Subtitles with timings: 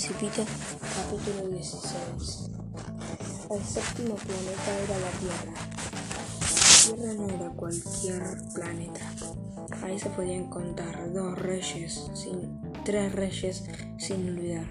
[0.00, 0.46] Principito,
[0.80, 2.50] capítulo 16.
[3.50, 5.52] El séptimo planeta era la Tierra.
[6.40, 8.22] La Tierra no era cualquier
[8.54, 9.00] planeta.
[9.82, 13.64] Ahí se podían contar dos reyes, sin, tres reyes
[13.98, 14.64] sin olvidar.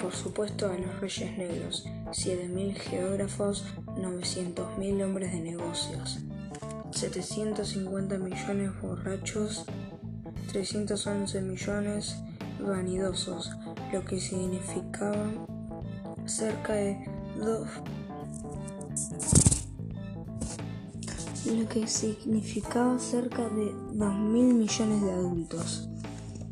[0.00, 3.66] Por supuesto a los reyes negros, 7.000 geógrafos,
[3.98, 6.18] 900.000 hombres de negocios,
[6.90, 9.64] 750 millones borrachos,
[10.48, 12.16] 311 millones
[12.60, 13.50] vanidosos,
[13.92, 15.30] lo que significaba
[16.26, 16.98] cerca de
[17.38, 17.68] dos
[21.54, 25.88] lo que significaba cerca de 2 mil millones de adultos.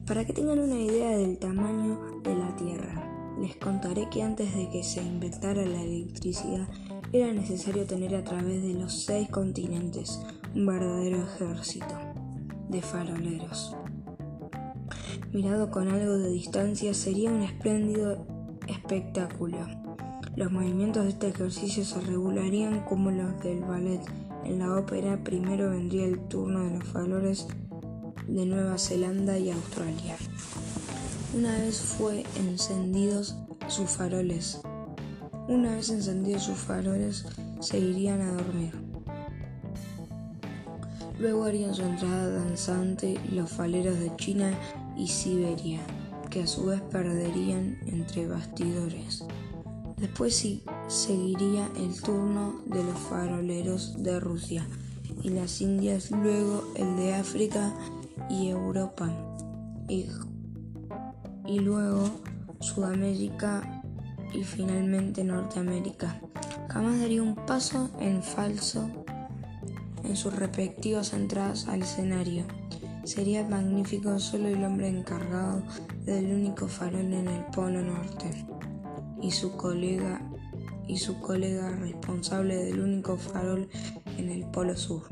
[0.07, 4.69] Para que tengan una idea del tamaño de la Tierra, les contaré que antes de
[4.71, 6.69] que se inventara la electricidad
[7.13, 10.21] era necesario tener a través de los seis continentes
[10.55, 11.95] un verdadero ejército
[12.69, 13.77] de faroleros
[15.35, 18.25] mirado con algo de distancia, sería un espléndido
[18.69, 19.59] espectáculo.
[20.37, 24.01] Los movimientos de este ejercicio se regularían como los del ballet.
[24.45, 27.49] En la ópera primero vendría el turno de los valores
[28.29, 30.17] de Nueva Zelanda y Australia.
[31.37, 33.35] Una vez fue encendidos
[33.67, 34.63] sus faroles.
[35.49, 37.27] Una vez encendidos sus faroles,
[37.59, 38.73] se irían a dormir.
[41.19, 44.53] Luego harían su entrada danzante los faleros de China
[44.97, 45.81] y Siberia,
[46.31, 49.25] que a su vez perderían entre bastidores.
[49.97, 54.67] Después sí, seguiría el turno de los faroleros de Rusia
[55.23, 57.73] y las Indias, luego el de África
[58.29, 59.11] y Europa,
[59.89, 60.07] y,
[61.47, 62.11] y luego
[62.61, 63.83] Sudamérica
[64.33, 66.21] y finalmente Norteamérica.
[66.69, 68.91] Jamás daría un paso en falso
[70.05, 72.45] en sus respectivas entradas al escenario.
[73.05, 75.63] Sería magnífico solo el hombre encargado
[76.07, 78.47] del único farol en el Polo Norte
[79.21, 80.23] y su colega
[80.89, 83.69] y su colega responsable del único farol
[84.17, 85.03] en el Polo Sur.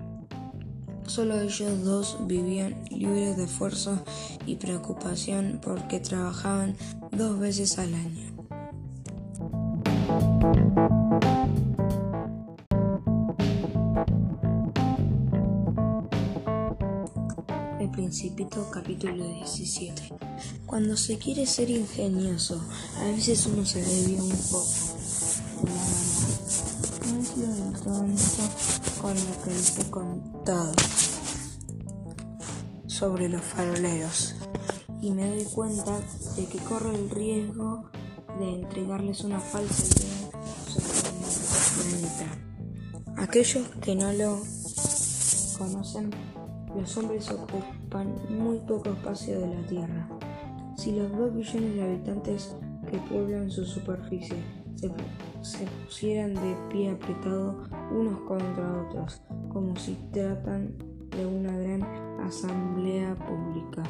[1.07, 4.03] Solo ellos dos vivían libres de esfuerzo
[4.47, 6.75] y preocupación porque trabajaban
[7.11, 8.32] dos veces al año.
[18.13, 20.13] Principito capítulo 17.
[20.67, 22.63] Cuando se quiere ser ingenioso,
[22.99, 24.67] a veces uno se ve un poco.
[27.09, 27.73] No es lo del
[29.01, 30.73] con lo que les he contado
[32.87, 34.35] sobre los faroleros
[35.01, 35.99] y me doy cuenta
[36.37, 37.91] de que corro el riesgo
[38.39, 40.31] de entregarles una falsa idea
[41.81, 42.29] sobre.
[43.17, 44.43] Aquellos que no lo
[45.57, 46.11] conocen
[46.77, 50.09] los hombres ocupan muy poco espacio de la Tierra.
[50.77, 52.57] Si los dos billones de habitantes
[52.91, 54.37] que pueblan su superficie
[54.75, 59.21] se, pusieran de pie apretado unos contra otros,
[59.53, 60.75] como si tratan
[61.11, 61.83] de una gran
[62.21, 63.83] asamblea pública,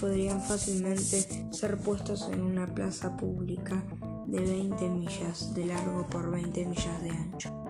[0.00, 3.82] podrían fácilmente ser puestos en una plaza pública
[4.26, 7.61] de 20 millas de largo por 20 millas de ancho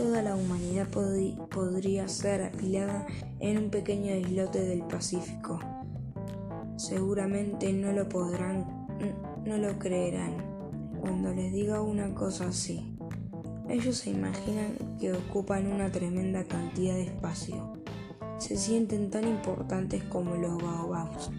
[0.00, 3.04] toda la humanidad podría ser apilada
[3.38, 5.60] en un pequeño islote del Pacífico.
[6.76, 8.88] Seguramente no lo podrán,
[9.44, 10.36] no lo creerán
[10.98, 12.96] cuando les diga una cosa así.
[13.68, 17.74] Ellos se imaginan que ocupan una tremenda cantidad de espacio.
[18.38, 21.30] Se sienten tan importantes como los baobabs.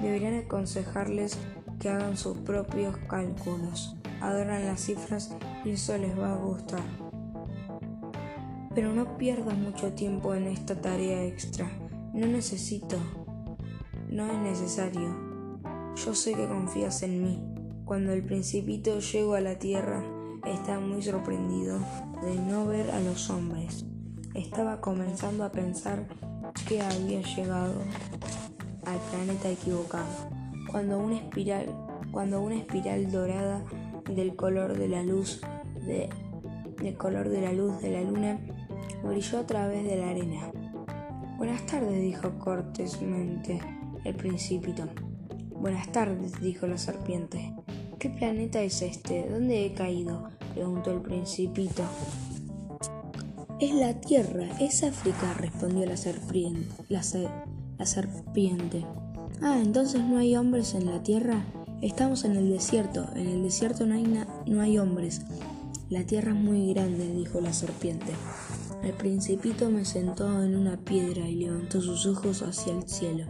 [0.00, 1.36] Deberían aconsejarles
[1.78, 3.94] que hagan sus propios cálculos.
[4.22, 5.36] Adoran las cifras
[5.66, 7.09] y eso les va a gustar.
[8.80, 11.70] Pero no pierdas mucho tiempo en esta tarea extra.
[12.14, 12.96] No necesito.
[14.08, 15.14] No es necesario.
[15.96, 17.44] Yo sé que confías en mí.
[17.84, 20.02] Cuando el principito llegó a la tierra,
[20.46, 21.78] estaba muy sorprendido
[22.22, 23.84] de no ver a los hombres.
[24.32, 26.08] Estaba comenzando a pensar
[26.66, 27.82] que había llegado
[28.86, 30.08] al planeta equivocado.
[30.70, 31.66] Cuando una espiral,
[32.12, 33.62] cuando una espiral dorada
[34.06, 35.42] del color de la luz
[35.84, 36.08] de,
[36.82, 38.40] del color de la luz de la luna
[39.02, 40.52] brilló a través de la arena.
[41.36, 43.60] Buenas tardes, dijo cortésmente
[44.04, 44.88] el principito.
[45.60, 47.54] Buenas tardes, dijo la serpiente.
[47.98, 49.28] ¿Qué planeta es este?
[49.28, 50.28] ¿Dónde he caído?
[50.54, 51.82] preguntó el principito.
[53.60, 56.66] Es la Tierra, es África, respondió la serpiente.
[56.88, 58.86] La, serpiente.
[59.42, 61.44] Ah, entonces no hay hombres en la Tierra.
[61.82, 63.06] Estamos en el desierto.
[63.14, 65.22] En el desierto no hay hombres.
[65.90, 68.12] La Tierra es muy grande, dijo la serpiente.
[68.82, 73.26] El principito me sentó en una piedra y levantó sus ojos hacia el cielo.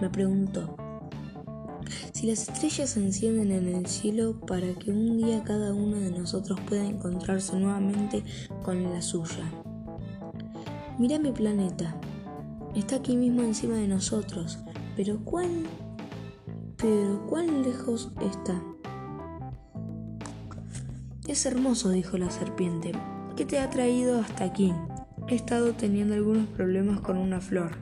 [0.00, 0.74] Me preguntó,
[2.12, 6.10] Si las estrellas se encienden en el cielo para que un día cada uno de
[6.10, 8.24] nosotros pueda encontrarse nuevamente
[8.64, 9.52] con la suya.
[10.98, 11.94] Mira mi planeta.
[12.74, 14.58] Está aquí mismo encima de nosotros.
[14.96, 15.64] Pero cuán...
[16.78, 18.62] Pero cuán lejos está.
[21.26, 22.92] Es hermoso, dijo la serpiente.
[23.36, 24.72] ¿Qué te ha traído hasta aquí?
[25.28, 27.72] He estado teniendo algunos problemas con una flor,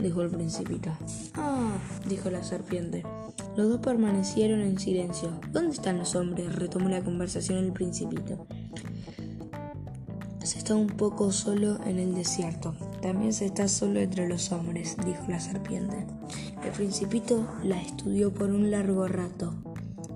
[0.00, 0.96] dijo el principito.
[1.34, 1.72] Ah,
[2.08, 3.02] dijo la serpiente.
[3.56, 5.32] Los dos permanecieron en silencio.
[5.50, 6.54] ¿Dónde están los hombres?
[6.54, 8.46] retomó la conversación el principito.
[10.44, 12.76] Se está un poco solo en el desierto.
[13.02, 16.06] También se está solo entre los hombres, dijo la serpiente.
[16.64, 19.54] El principito la estudió por un largo rato.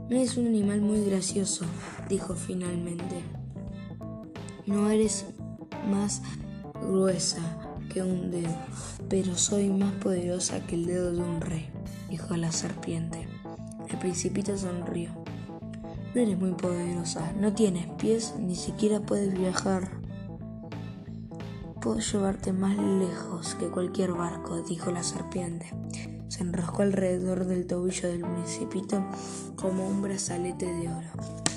[0.08, 1.64] Es un animal muy gracioso,
[2.08, 3.37] dijo finalmente.
[4.68, 5.24] No eres
[5.90, 6.20] más
[6.74, 7.40] gruesa
[7.90, 8.54] que un dedo,
[9.08, 11.70] pero soy más poderosa que el dedo de un rey,
[12.10, 13.26] dijo la serpiente.
[13.88, 15.24] El principito sonrió.
[16.14, 19.90] No eres muy poderosa, no tienes pies, ni siquiera puedes viajar.
[21.80, 25.72] Puedo llevarte más lejos que cualquier barco, dijo la serpiente.
[26.28, 29.02] Se enroscó alrededor del tobillo del principito
[29.56, 31.48] como un brazalete de oro.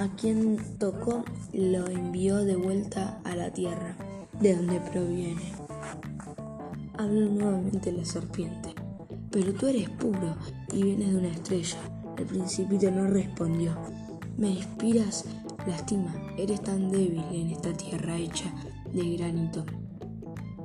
[0.00, 3.94] A quien tocó lo envió de vuelta a la tierra,
[4.40, 5.52] de donde proviene.
[6.96, 8.74] Habló nuevamente la serpiente.
[9.30, 10.38] Pero tú eres puro
[10.72, 11.76] y vienes de una estrella.
[12.16, 13.76] El principito no respondió.
[14.38, 15.26] Me inspiras
[15.66, 18.50] Lástima, eres tan débil en esta tierra hecha
[18.94, 19.66] de granito.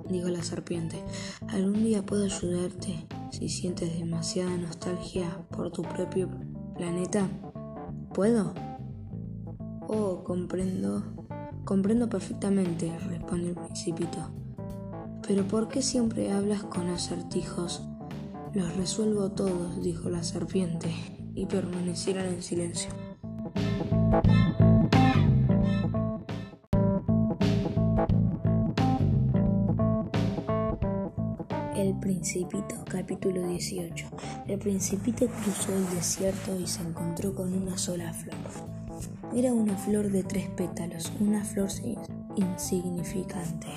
[0.10, 1.04] Dijo la serpiente,
[1.50, 6.30] algún día puedo ayudarte si sientes demasiada nostalgia por tu propio
[6.78, 7.28] planeta.
[8.14, 8.54] ¿Puedo?
[9.88, 11.04] Oh, comprendo.
[11.64, 14.32] Comprendo perfectamente, respondió el principito.
[15.28, 17.84] Pero ¿por qué siempre hablas con acertijos?
[18.54, 20.90] Los resuelvo todos, dijo la serpiente,
[21.36, 22.90] y permanecieron en silencio.
[31.76, 34.08] El Principito, capítulo 18.
[34.48, 38.75] El Principito cruzó el desierto y se encontró con una sola flor.
[39.34, 41.70] Era una flor de tres pétalos, una flor
[42.36, 43.68] insignificante.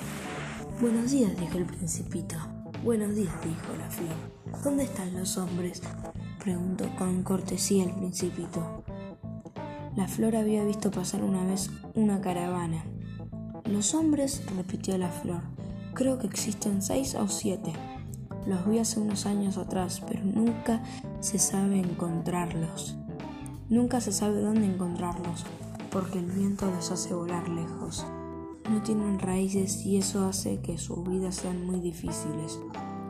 [0.79, 2.35] Buenos días, dijo el Principito.
[2.83, 4.63] Buenos días, dijo la flor.
[4.63, 5.81] ¿Dónde están los hombres?
[6.41, 8.83] preguntó con cortesía el Principito.
[9.97, 12.85] La flor había visto pasar una vez una caravana.
[13.65, 15.41] Los hombres, repitió la flor,
[15.93, 17.73] creo que existen seis o siete.
[18.47, 20.81] Los vi hace unos años atrás, pero nunca
[21.19, 22.98] se sabe encontrarlos.
[23.69, 25.45] Nunca se sabe dónde encontrarlos,
[25.91, 28.03] porque el viento los hace volar lejos.
[28.67, 32.59] No tienen raíces y eso hace que sus vidas sean muy difíciles.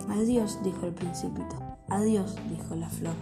[0.10, 1.56] Adiós, dijo el principito.
[1.88, 3.16] Adiós, dijo la flor.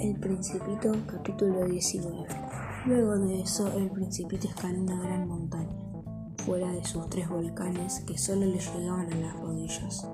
[0.00, 2.26] El Principito, capítulo 19.
[2.86, 5.81] Luego de eso, el Principito escaló una gran montaña,
[6.44, 10.08] fuera de sus tres volcanes que solo le llegaban a las rodillas.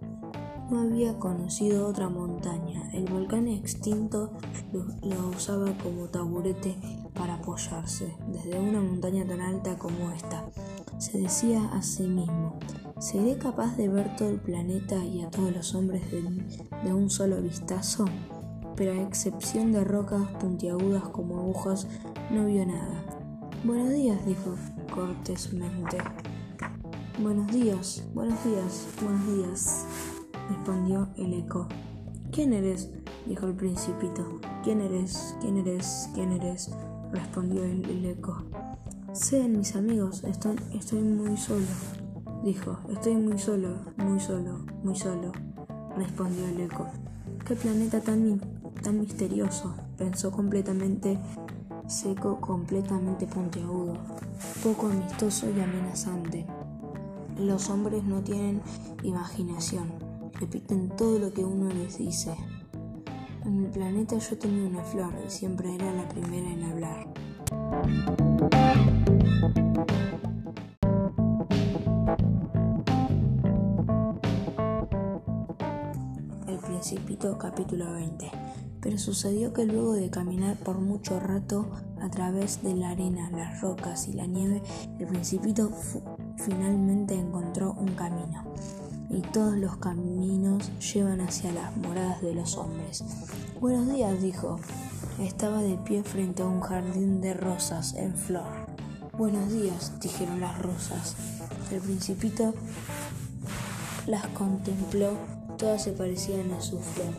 [0.70, 2.90] No había conocido otra montaña.
[2.92, 4.32] El volcán extinto
[4.72, 6.76] lo, usaba como taburete
[7.14, 8.14] para apoyarse.
[8.28, 10.44] Desde una montaña tan alta como esta,
[10.99, 12.58] se decía a sí mismo,
[12.99, 17.40] ¿seré capaz de ver todo el planeta y a todos los hombres de un solo
[17.40, 18.04] vistazo?
[18.78, 21.88] pero a excepción de rocas puntiagudas como agujas,
[22.30, 23.17] no vio nada.
[23.65, 24.55] Buenos días, dijo
[24.95, 25.99] cortésmente.
[27.21, 29.87] Buenos días, buenos días, buenos días,
[30.49, 31.67] respondió el eco.
[32.31, 32.88] ¿Quién eres?
[33.27, 34.41] dijo el principito.
[34.62, 35.35] ¿Quién eres?
[35.41, 36.09] ¿Quién eres?
[36.15, 36.71] ¿Quién eres?
[37.12, 38.45] respondió el, eco.
[39.12, 41.67] Sean mis amigos, estoy, muy solo,
[42.45, 42.79] dijo.
[42.91, 45.33] Estoy muy solo, muy solo, muy solo,
[45.97, 46.87] respondió el eco.
[47.45, 48.41] ¿Qué planeta tan
[48.83, 51.19] tan misterioso, pensó completamente
[51.88, 53.95] seco, completamente puntiagudo,
[54.62, 56.47] poco amistoso y amenazante.
[57.38, 58.61] Los hombres no tienen
[59.02, 59.92] imaginación,
[60.38, 62.35] repiten todo lo que uno les dice.
[63.45, 67.07] En el planeta yo tenía una flor y siempre era la primera en hablar.
[76.88, 78.30] Principito capítulo 20
[78.80, 81.68] pero sucedió que luego de caminar por mucho rato
[82.00, 84.62] a través de la arena, las rocas y la nieve,
[84.99, 85.71] el principito
[86.38, 88.54] finalmente encontró un camino.
[89.11, 93.04] Y todos los caminos llevan hacia las moradas de los hombres.
[93.61, 94.59] Buenos días, dijo.
[95.21, 98.66] estaba de pie frente a un jardín de rosas en flor.
[99.18, 101.16] Buenos días, dijeron las rosas.
[101.71, 102.54] El principito
[104.07, 107.12] las contempló, todas se parecían a su flor.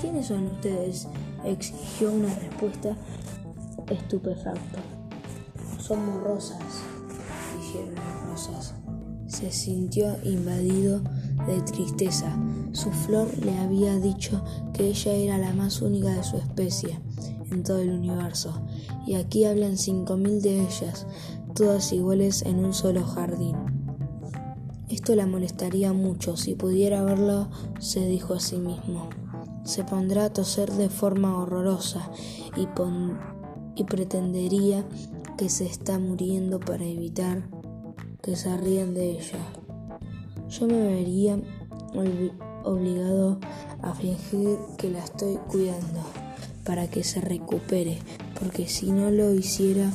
[0.00, 1.06] ¿Quiénes son ustedes?
[1.44, 2.96] exigió una respuesta
[3.88, 4.82] estupefacta.
[5.78, 6.58] Somos rosas,
[7.58, 8.74] dijeron las rosas.
[9.26, 11.02] Se sintió invadido
[11.46, 12.34] de tristeza.
[12.72, 14.42] Su flor le había dicho
[14.72, 16.98] que ella era la más única de su especie
[17.50, 18.62] en todo el universo,
[19.06, 21.06] y aquí hablan cinco mil de ellas,
[21.54, 23.73] todas iguales en un solo jardín.
[24.88, 27.48] Esto la molestaría mucho, si pudiera verlo,
[27.78, 29.08] se dijo a sí mismo.
[29.64, 32.10] Se pondrá a toser de forma horrorosa
[32.56, 32.68] y,
[33.80, 34.84] y pretendería
[35.38, 37.48] que se está muriendo para evitar
[38.22, 39.38] que se rían de ella.
[40.48, 41.38] Yo me vería
[42.62, 43.38] obligado
[43.82, 46.00] a fingir que la estoy cuidando
[46.64, 47.98] para que se recupere,
[48.38, 49.90] porque si no lo hiciera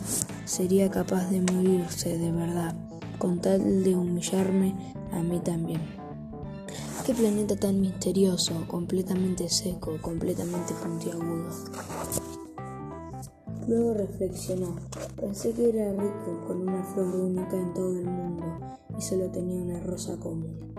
[0.45, 2.75] sería capaz de morirse de verdad,
[3.19, 4.73] con tal de humillarme
[5.11, 5.81] a mí también.
[7.05, 11.49] Qué planeta tan misterioso, completamente seco, completamente puntiagudo.
[13.67, 14.75] Luego reflexionó.
[15.19, 18.59] Pensé que era rico con una flor única en todo el mundo
[18.97, 20.73] y solo tenía una rosa común.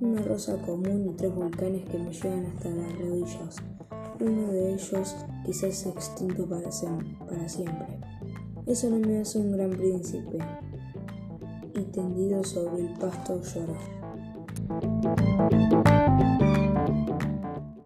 [0.00, 3.56] Una rosa común y tres volcanes que me llegan hasta las rodillas.
[4.20, 8.00] Uno de ellos quizás extinto para siempre.
[8.66, 10.38] Eso no me hace un gran príncipe.
[11.74, 13.76] Y tendido sobre el pasto lloró.